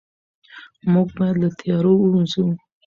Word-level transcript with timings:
موږ 0.91 1.07
باید 1.17 1.35
له 1.43 1.49
تیارې 1.59 1.91
ووځو. 1.95 2.45